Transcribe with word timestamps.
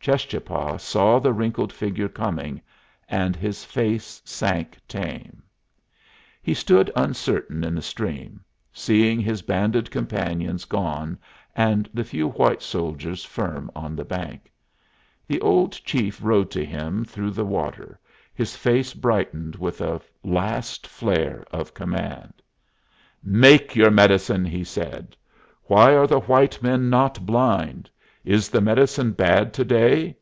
Cheschapah 0.00 0.78
saw 0.78 1.18
the 1.18 1.34
wrinkled 1.34 1.70
figure 1.70 2.08
coming, 2.08 2.62
and 3.10 3.36
his 3.36 3.62
face 3.62 4.22
sank 4.24 4.78
tame. 4.88 5.42
He 6.40 6.54
stood 6.54 6.90
uncertain 6.96 7.62
in 7.62 7.74
the 7.74 7.82
stream, 7.82 8.42
seeing 8.72 9.20
his 9.20 9.42
banded 9.42 9.90
companions 9.90 10.64
gone 10.64 11.18
and 11.54 11.90
the 11.92 12.04
few 12.04 12.26
white 12.28 12.62
soldiers 12.62 13.22
firm 13.22 13.70
on 13.76 13.94
the 13.94 14.04
bank. 14.06 14.50
The 15.26 15.42
old 15.42 15.72
chief 15.72 16.22
rode 16.24 16.50
to 16.52 16.64
him 16.64 17.04
through 17.04 17.32
the 17.32 17.44
water, 17.44 18.00
his 18.32 18.56
face 18.56 18.94
brightened 18.94 19.56
with 19.56 19.82
a 19.82 20.00
last 20.24 20.86
flare 20.86 21.44
of 21.50 21.74
command. 21.74 22.40
"Make 23.22 23.76
your 23.76 23.90
medicine!" 23.90 24.46
he 24.46 24.64
said. 24.64 25.18
"Why 25.64 25.94
are 25.94 26.06
the 26.06 26.20
white 26.20 26.62
men 26.62 26.88
not 26.88 27.26
blind? 27.26 27.90
Is 28.24 28.50
the 28.50 28.60
medicine 28.60 29.12
bad 29.12 29.54
to 29.54 29.64
day?" 29.64 30.16